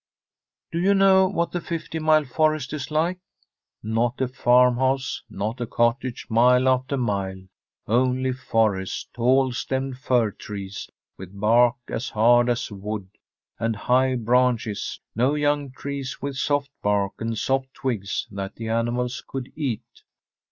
Do 0.71 0.79
you 0.79 0.95
know 0.95 1.27
what 1.27 1.51
the 1.51 1.61
Fifty 1.61 1.99
Mile 1.99 2.25
Forest 2.25 2.73
is 2.73 2.89
like? 2.89 3.19
Not 3.83 4.19
a 4.19 4.27
farmhouse, 4.27 5.21
not 5.29 5.61
a 5.61 5.67
cottage, 5.67 6.25
mile 6.27 6.67
after 6.67 6.97
mile, 6.97 7.43
only 7.85 8.31
forest; 8.33 9.09
tall 9.13 9.51
stemmed 9.51 9.99
fir 9.99 10.31
trees, 10.31 10.89
with 11.19 11.39
bark 11.39 11.75
as 11.87 12.09
hard 12.09 12.49
as 12.49 12.71
wood, 12.71 13.09
and 13.59 13.75
high 13.75 14.15
branches; 14.15 14.99
no 15.15 15.35
young 15.35 15.69
trees 15.69 16.19
with 16.19 16.35
soft 16.35 16.71
bark 16.81 17.13
and 17.19 17.37
soft 17.37 17.71
twigs 17.75 18.27
that 18.31 18.55
the 18.55 18.69
animals 18.69 19.23
could 19.27 19.51
eat. 19.55 19.85